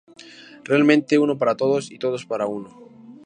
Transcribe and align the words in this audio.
Realmente: 0.69 1.19
Uno 1.19 1.37
para 1.37 1.55
Todos 1.55 1.91
y 1.91 1.99
Todos 1.99 2.25
para 2.25 2.47
Uno. 2.47 2.69